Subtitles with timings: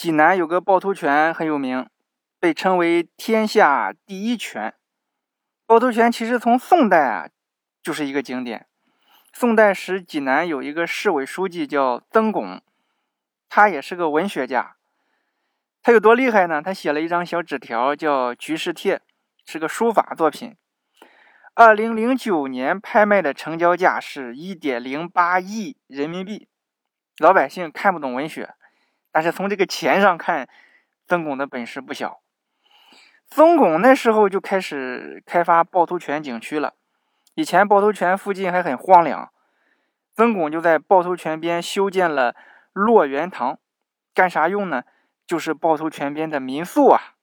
[0.00, 1.86] 济南有个趵突泉很有名，
[2.38, 4.72] 被称为天下第一泉。
[5.66, 7.28] 趵突泉其实从宋代啊
[7.82, 8.66] 就是一个景点。
[9.34, 12.62] 宋代时，济南有一个市委书记叫曾巩，
[13.50, 14.76] 他也是个文学家。
[15.82, 16.62] 他有多厉害呢？
[16.62, 18.96] 他写了一张小纸条，叫《局势帖》，
[19.44, 20.56] 是个书法作品。
[21.52, 26.48] 二零零九年拍卖的成交价是一点零八亿人民币。
[27.18, 28.54] 老百姓看不懂文学，
[29.12, 30.48] 但是从这个钱上看，
[31.06, 32.20] 曾巩的本事不小。
[33.28, 36.74] 曾巩那时候就开始开发趵突泉景区了。
[37.34, 39.30] 以前趵突泉附近还很荒凉，
[40.14, 42.34] 曾巩就在趵突泉边修建了
[42.72, 43.58] 洛源堂，
[44.12, 44.82] 干啥用呢？
[45.26, 47.14] 就是趵突泉边的民宿啊，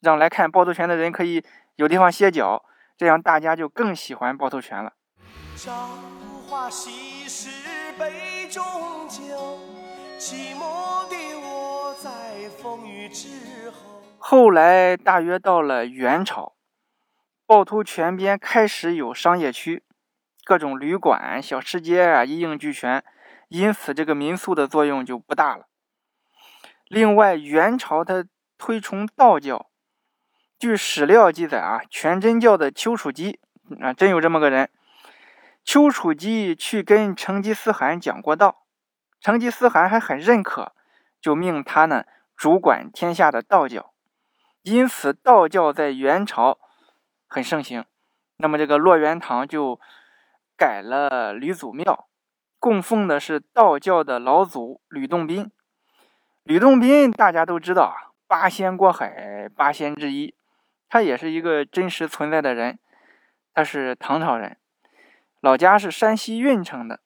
[0.00, 2.64] 让来看趵突泉的人可以有地方歇脚，
[2.96, 4.92] 这样大家就更喜欢趵突泉了。
[5.56, 5.72] 朝
[6.46, 8.62] 花夕拾杯中
[9.08, 9.58] 酒，
[10.20, 14.02] 寂寞的我在风雨之后。
[14.18, 16.56] 后来大约到了元朝，
[17.46, 19.82] 趵突泉边开始有商业区，
[20.44, 23.02] 各种旅馆、小吃街啊一应俱全，
[23.48, 25.68] 因此这个民宿的作用就不大了。
[26.88, 28.26] 另外，元朝它
[28.58, 29.70] 推崇道教，
[30.58, 33.40] 据史料记载啊，全真教的丘处机
[33.80, 34.68] 啊，真有这么个人。
[35.64, 38.66] 丘处机去跟成吉思汗讲过道，
[39.20, 40.72] 成吉思汗还很认可，
[41.20, 42.04] 就命他呢
[42.36, 43.92] 主管天下的道教，
[44.62, 46.58] 因此道教在元朝
[47.26, 47.84] 很盛行。
[48.38, 49.78] 那么这个洛元堂就
[50.56, 52.08] 改了吕祖庙，
[52.58, 55.50] 供奉的是道教的老祖吕洞宾。
[56.42, 60.34] 吕洞宾大家都知道啊，八仙过海，八仙之一，
[60.88, 62.78] 他也是一个真实存在的人。
[63.52, 64.56] 他是唐朝人，
[65.40, 67.00] 老家是山西运城的，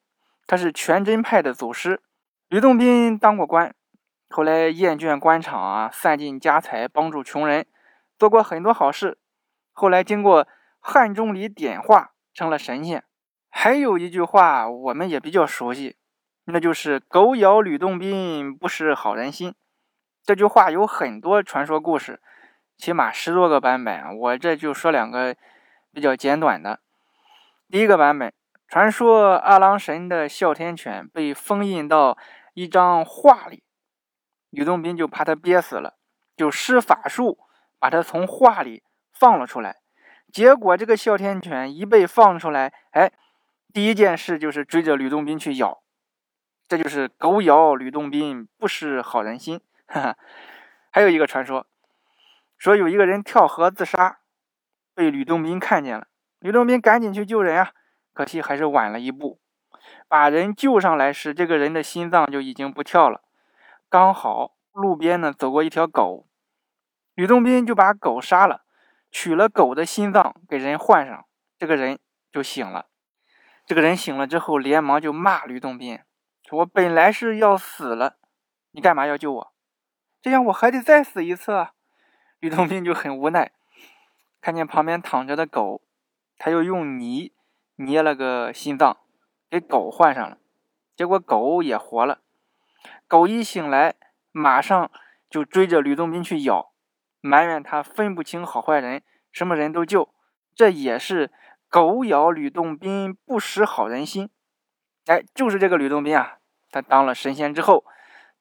[0.46, 2.02] 他是全真派的祖师。
[2.48, 3.74] 吕洞宾当过官，
[4.28, 7.66] 后来厌倦官场啊，散尽家财帮助穷人，
[8.18, 9.18] 做过很多好事。
[9.72, 10.46] 后来经过
[10.78, 13.02] 汉钟离点化，成了神仙。
[13.50, 15.96] 还有一句话，我们也比较熟悉。
[16.44, 19.54] 那就是“狗咬吕洞宾，不识好人心”。
[20.22, 22.20] 这句话有很多传说故事，
[22.77, 24.16] 起码十多个版本。
[24.18, 25.34] 我这就说两个
[25.92, 26.80] 比较简短的。
[27.70, 28.33] 第一个版本，
[28.69, 32.19] 传说二郎神的哮天犬被封印到
[32.55, 33.63] 一张画里，
[34.51, 35.97] 吕洞宾就怕他憋死了，
[36.36, 37.39] 就施法术
[37.79, 38.83] 把他从画里
[39.13, 39.77] 放了出来。
[40.33, 43.13] 结果这个哮天犬一被放出来，哎，
[43.73, 45.83] 第一件事就是追着吕洞宾去咬。
[46.67, 49.61] 这就是狗咬吕洞宾，不识好人心。
[49.86, 50.17] 哈哈，
[50.91, 51.67] 还有一个传说，
[52.58, 54.19] 说有一个人跳河自杀，
[54.95, 56.08] 被吕洞宾看见了。
[56.41, 57.73] 吕洞宾赶紧去救人啊，
[58.14, 59.39] 可惜还是晚了一步。
[60.08, 63.23] 把人救上来时，这个人的心脏就已经不跳了。
[63.91, 66.27] 刚好路边呢走过一条狗，
[67.14, 68.64] 吕洞宾就把狗杀了，
[69.11, 71.27] 取了狗的心脏给人换上，
[71.58, 71.98] 这个人
[72.33, 72.86] 就醒了。
[73.67, 75.98] 这个人醒了之后，连忙就骂吕洞宾。
[76.51, 78.17] 我本来是要死了，
[78.70, 79.55] 你干嘛要救我？
[80.23, 81.67] 这样我还得再死一次！
[82.39, 83.52] 吕洞宾就很无奈，
[84.41, 85.83] 看见旁边躺着的狗，
[86.39, 87.33] 他又用泥
[87.77, 88.96] 捏了个心脏
[89.51, 90.39] 给狗换上了，
[90.96, 92.20] 结果狗也活了。
[93.08, 93.95] 狗一醒来，
[94.33, 94.90] 马上
[95.29, 96.73] 就追着吕洞宾去咬，
[97.20, 99.02] 埋怨他分不清好坏人，
[99.33, 100.08] 什么人都救。
[100.55, 101.33] 这也是
[101.68, 104.30] 狗咬吕洞宾，不识好人心。
[105.07, 106.39] 哎，就是这个吕洞宾啊，
[106.70, 107.84] 他当了神仙之后，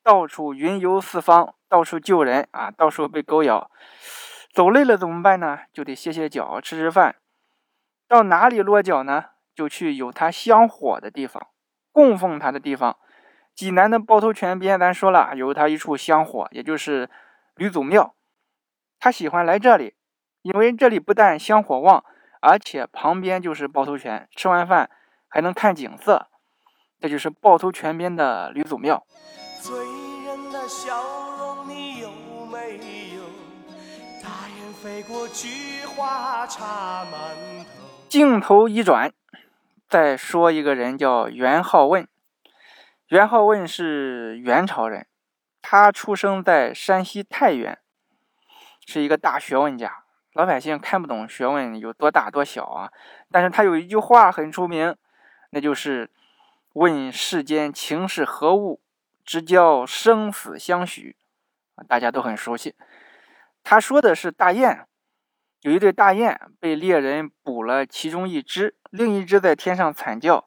[0.04, 3.72] 到处云游四方，到处救人啊，到处被狗咬，
[4.54, 5.60] 走累了怎么办呢？
[5.74, 7.16] 就得歇歇脚，吃吃饭。
[8.13, 9.25] 到哪里落脚呢？
[9.56, 11.47] 就去有他香火的地方，
[11.91, 12.96] 供奉他的地方。
[13.56, 17.09] 济南的趵突泉边，咱说了有他一处香火，也就是
[17.56, 18.13] 吕祖庙。
[19.00, 19.96] 他喜欢来这里，
[20.44, 22.06] 因为这里不但香火旺，
[22.40, 24.91] 而且旁边就是趵突泉，吃完饭
[25.28, 26.28] 还能看景色。
[27.00, 29.07] 这就是趵突泉边的吕祖庙。
[29.59, 29.75] 醉
[30.24, 31.01] 人的笑
[31.39, 32.12] 容你有
[32.45, 32.77] 没
[33.16, 33.24] 有？
[34.21, 37.19] 大雁飞过菊花插满
[37.66, 37.82] 头
[38.13, 39.12] 镜头一转，
[39.89, 42.07] 再说一个人叫元好问。
[43.07, 45.07] 元好问是元朝人，
[45.63, 47.80] 他出生在山西太原，
[48.86, 50.04] 是一个大学问家。
[50.33, 52.92] 老百姓看不懂学问有多大多小啊，
[53.31, 54.95] 但是他有一句话很出名，
[55.50, 56.12] 那就是。
[56.74, 58.80] 问世间情是何物，
[59.25, 61.16] 直教生死相许。
[61.88, 62.75] 大家都很熟悉。
[63.63, 64.86] 他说的是大雁，
[65.63, 70.45] 有一对大雁被猎人捕了其中一只，另一只在天上惨叫。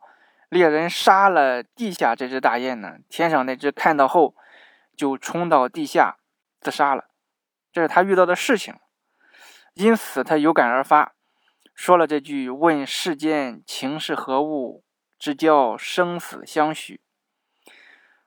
[0.50, 4.34] 猎人杀了地下这只大雁呢，天上那只看到后
[4.94, 6.18] 就冲到地下
[6.60, 7.06] 自杀了。
[7.72, 8.74] 这是他遇到的事情，
[9.72, 11.14] 因此他有感而发，
[11.74, 14.84] 说了这句“问世间情是何物，
[15.19, 17.00] 直教生死相许”。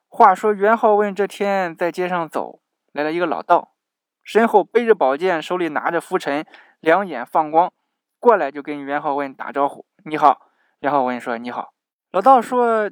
[0.09, 2.61] 话说元好问这天在街上走
[2.91, 3.75] 来了一个老道，
[4.23, 6.45] 身后背着宝剑，手里拿着拂尘，
[6.79, 7.73] 两眼放光，
[8.19, 10.49] 过来就跟袁浩问打招呼：“你好。”
[10.79, 11.73] 袁浩问说：“你好。”
[12.11, 12.89] 老道说：“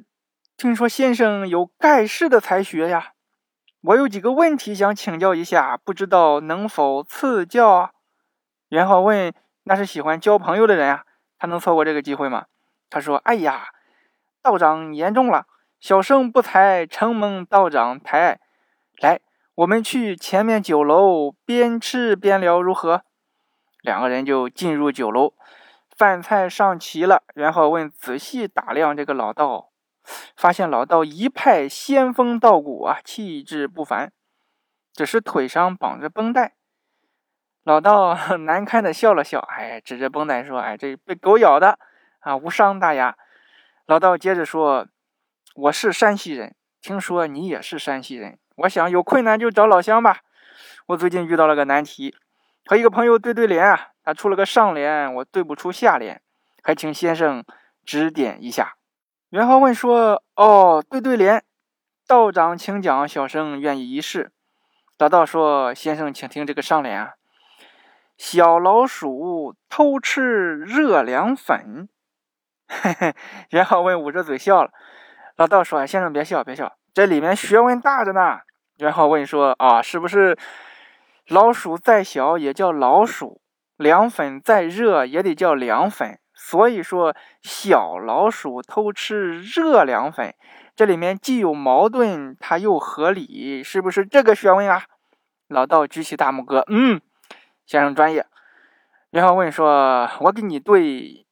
[0.56, 3.12] 听说先生有盖世的才学呀，
[3.80, 7.90] 我有几个问题想请教一下，不知道能否赐教啊？”
[8.68, 9.32] 袁浩问
[9.64, 11.04] ：“那是喜欢交朋友的人啊，
[11.38, 12.46] 他能错过这个机会吗？”
[12.90, 13.68] 他说：“哎呀，
[14.42, 15.46] 道长言重了。”
[15.80, 18.40] 小生不才，承蒙道长抬爱。
[19.00, 19.20] 来，
[19.54, 23.04] 我们去前面酒楼，边吃边聊，如何？
[23.80, 25.34] 两个人就进入酒楼，
[25.96, 27.22] 饭菜上齐了。
[27.34, 29.70] 然后问，仔细打量这个老道，
[30.36, 34.12] 发现老道一派仙风道骨啊，气质不凡，
[34.92, 36.54] 只是腿上绑着绷带。
[37.64, 41.78] 老道 难堪的笑了笑，哎，指着绷带说：“哎，这被狗咬的
[42.20, 43.16] 啊，无伤大雅。”
[43.86, 44.86] 老道接着说。
[45.54, 50.20] 我是山西人，听说你也是山西人，我想有困难就找老乡吧。
[50.86, 52.14] 我最近遇到了个难题，
[52.68, 56.20] 和一个朋友对对联啊，他出了个上联，我对不出下联，
[56.62, 57.42] 还请先生
[57.82, 58.74] 指点一下。
[59.30, 61.42] 袁浩问说：“哦，对对联，
[62.06, 64.32] 道长请讲，小生愿意一试。”
[64.98, 67.14] 老道说：“先生请听这个上联啊，
[68.18, 71.88] 小老鼠偷吃热凉粉。”
[72.68, 73.14] 嘿嘿，
[73.48, 74.70] 袁浩问捂着嘴笑了。
[75.36, 78.40] 老道说：“先生别笑，别笑，这里面学问大着呢。”
[78.76, 80.36] 袁浩问说：“啊，是不是
[81.28, 83.40] 老鼠再小也叫老鼠，
[83.76, 86.18] 凉粉再热也得叫凉粉？
[86.34, 90.34] 所以说小老鼠偷吃热凉粉，
[90.74, 94.84] 这里面既有矛盾，它又合理，是不是这个学问啊？”
[95.48, 97.00] 老道举起大拇哥：“嗯，
[97.66, 98.26] 先生专业。”
[99.10, 101.26] 然后问说：“我给你对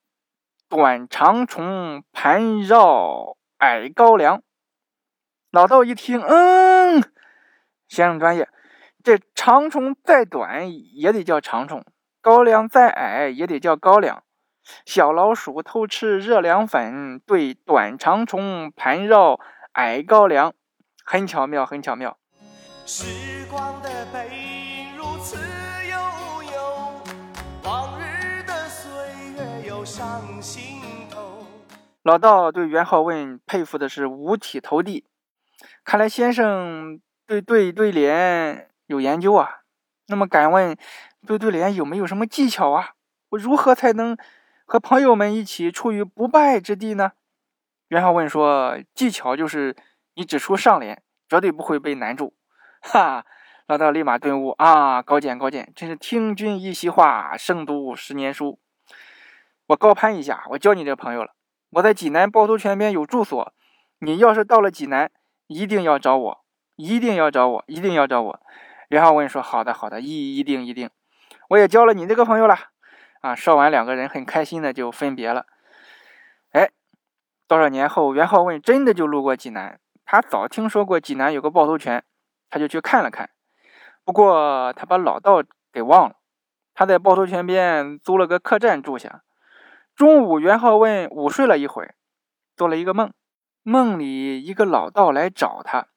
[0.69, 4.43] 短长虫盘绕。”矮高粱，
[5.51, 7.03] 老道一听，嗯，
[7.89, 8.47] 先生专业，
[9.07, 11.85] 这长虫再短也得叫长虫，
[12.21, 14.25] 高粱再矮也得叫高粱。
[14.85, 19.39] 小老鼠偷吃热凉粉，对短长虫盘绕
[19.75, 20.53] 矮高粱，
[21.05, 22.19] 很巧妙，很巧妙。
[22.85, 25.37] 时光的背影如此
[25.89, 27.01] 悠悠，
[27.63, 28.91] 往日的岁
[29.37, 31.47] 月又上心头。
[32.03, 35.07] 老道对袁好问佩服的是五体投地，
[35.85, 39.63] 看来先生对对对联有研究啊。
[40.09, 40.77] 那么敢问
[41.27, 42.91] 对对联有没有什么技巧啊？
[43.31, 44.17] 我如何才能
[44.65, 47.13] 和朋友们一起处于不败之地呢？
[47.89, 49.77] 袁浩问说：“技巧就是
[50.15, 52.35] 你指出上联，绝对不会被难住。”
[52.83, 53.25] 哈，
[53.67, 58.61] 老道立马顿悟啊，高见高见，真是听君一席话，胜读十年书。
[59.69, 61.33] 我高攀一下，我交你这朋友了。
[61.71, 63.53] 我在济南趵突泉边有住所，
[63.99, 65.11] 你要是到了济南，
[65.49, 66.45] 一定要找我，
[66.77, 68.41] 一定要找我，一定要找我。
[68.89, 70.91] 袁浩文说：“好的，好的，一一定一定。”
[71.51, 72.57] 我也交了你这个朋友了。
[73.21, 75.47] 啊，说完，两个人很开心的就分别了。
[76.53, 76.71] 哎，
[77.49, 82.05] 多少年后，袁浩问真的就路过济南，他早听说过济南有个趵突泉，
[82.49, 83.31] 他就去看了看。
[84.05, 86.17] 不过他把老道给忘了，
[86.75, 89.23] 他在趵突泉边租了个客栈住下。
[89.97, 91.95] 中午，袁浩问午睡了一会儿，
[92.55, 93.13] 做了一个梦，
[93.63, 95.89] 梦里一个老道来找他，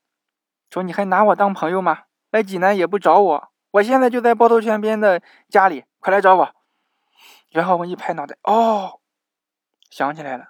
[0.71, 2.03] 说：“你还拿我当朋友吗？
[2.31, 6.55] 来济南也不找我，我现在就在趵突泉边的家里，快来找我。”
[7.49, 8.99] 袁浩文一拍脑袋，哦，
[9.89, 10.49] 想起来了，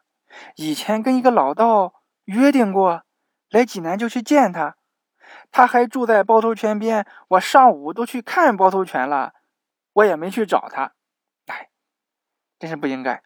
[0.56, 3.04] 以前跟一个老道约定过，
[3.50, 4.76] 来济南就去见他，
[5.52, 9.34] 他还住在趵突泉边，我上午都去看趵突泉了，
[9.94, 10.92] 我也没去找他，
[11.48, 11.70] 哎，
[12.60, 13.24] 真是不应该。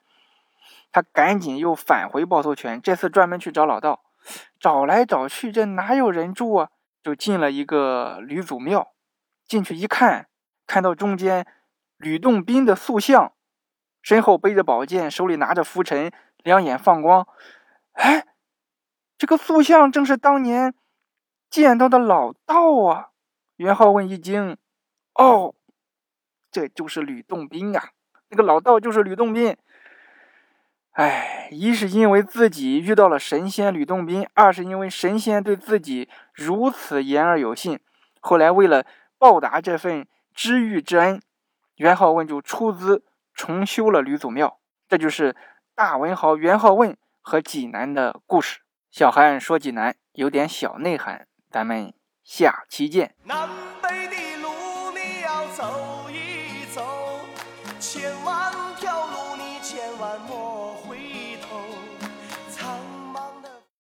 [0.92, 4.04] 他赶紧又返回趵突泉，这次专门去找老道。
[4.60, 6.70] 找来找去，这哪有人住啊？
[7.04, 8.94] 就进了一个吕祖庙。
[9.46, 10.30] 进去一看，
[10.66, 11.46] 看到中间
[11.98, 13.34] 吕洞宾的塑像，
[14.02, 17.28] 身后背着宝剑，手里拿着拂尘，两眼放光。
[17.92, 18.26] 哎，
[19.18, 20.74] 这个塑像正是当年
[21.50, 23.10] 见到的老道啊！
[23.58, 24.58] 袁浩问一惊
[25.14, 25.54] ：“哦，
[26.50, 27.92] 这就是吕洞宾啊！
[28.30, 29.56] 那个老道就是吕洞宾。”
[30.94, 37.80] 哎，一是因为自己遇到了神仙吕洞宾，二是因为神仙对自己如此言而有信。
[38.20, 38.86] 后来为了
[39.18, 41.20] 报答这份知遇之恩，
[41.78, 44.60] 袁浩问就出资重修了吕祖庙。
[44.88, 45.36] 这就是
[45.74, 48.60] 大文豪袁浩问和济南的故事。
[48.92, 51.92] 小韩说济南有点小内涵，咱们
[52.24, 53.16] 下期见。